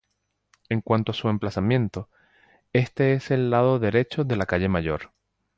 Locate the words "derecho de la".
3.77-4.47